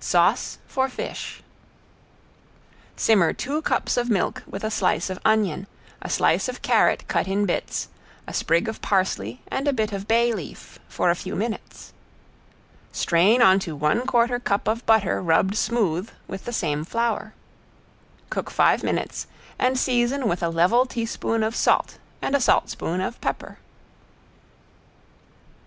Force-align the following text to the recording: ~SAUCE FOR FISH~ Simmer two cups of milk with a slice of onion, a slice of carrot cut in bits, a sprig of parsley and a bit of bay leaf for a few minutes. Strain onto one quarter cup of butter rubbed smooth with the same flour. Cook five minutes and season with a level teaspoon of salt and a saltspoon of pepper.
~SAUCE 0.00 0.56
FOR 0.66 0.88
FISH~ 0.88 1.42
Simmer 2.96 3.34
two 3.34 3.60
cups 3.60 3.98
of 3.98 4.08
milk 4.08 4.42
with 4.46 4.64
a 4.64 4.70
slice 4.70 5.10
of 5.10 5.20
onion, 5.26 5.66
a 6.00 6.08
slice 6.08 6.48
of 6.48 6.62
carrot 6.62 7.04
cut 7.06 7.28
in 7.28 7.44
bits, 7.44 7.90
a 8.26 8.32
sprig 8.32 8.66
of 8.66 8.80
parsley 8.80 9.42
and 9.48 9.68
a 9.68 9.74
bit 9.74 9.92
of 9.92 10.08
bay 10.08 10.32
leaf 10.32 10.78
for 10.88 11.10
a 11.10 11.14
few 11.14 11.36
minutes. 11.36 11.92
Strain 12.92 13.42
onto 13.42 13.76
one 13.76 14.06
quarter 14.06 14.40
cup 14.40 14.68
of 14.68 14.86
butter 14.86 15.20
rubbed 15.20 15.54
smooth 15.54 16.08
with 16.26 16.46
the 16.46 16.52
same 16.54 16.82
flour. 16.86 17.34
Cook 18.30 18.48
five 18.50 18.82
minutes 18.82 19.26
and 19.58 19.78
season 19.78 20.28
with 20.28 20.42
a 20.42 20.48
level 20.48 20.86
teaspoon 20.86 21.42
of 21.42 21.54
salt 21.54 21.98
and 22.22 22.34
a 22.34 22.40
saltspoon 22.40 23.02
of 23.02 23.20
pepper. 23.20 23.58